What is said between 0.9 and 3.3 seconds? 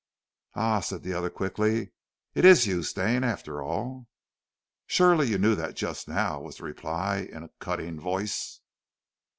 the other quickly. "It is you, Stane,